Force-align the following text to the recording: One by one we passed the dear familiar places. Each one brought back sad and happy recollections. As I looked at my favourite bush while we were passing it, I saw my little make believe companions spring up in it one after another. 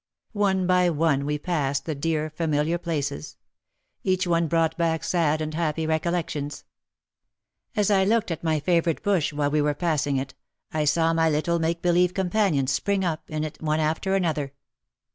One 0.33 0.65
by 0.65 0.89
one 0.89 1.27
we 1.27 1.37
passed 1.37 1.85
the 1.85 1.93
dear 1.93 2.31
familiar 2.31 2.79
places. 2.79 3.37
Each 4.03 4.25
one 4.25 4.47
brought 4.47 4.75
back 4.75 5.03
sad 5.03 5.41
and 5.41 5.53
happy 5.53 5.85
recollections. 5.85 6.63
As 7.75 7.91
I 7.91 8.03
looked 8.03 8.31
at 8.31 8.43
my 8.43 8.59
favourite 8.59 9.03
bush 9.03 9.31
while 9.31 9.51
we 9.51 9.61
were 9.61 9.75
passing 9.75 10.17
it, 10.17 10.33
I 10.73 10.85
saw 10.85 11.13
my 11.13 11.29
little 11.29 11.59
make 11.59 11.83
believe 11.83 12.15
companions 12.15 12.71
spring 12.71 13.05
up 13.05 13.29
in 13.29 13.43
it 13.43 13.61
one 13.61 13.79
after 13.79 14.15
another. 14.15 14.53